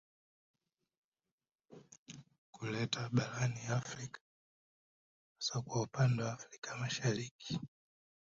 [2.51, 4.19] Kuleta barani Afrika
[5.39, 7.59] hasa kwa upande wa Afrika Mashariki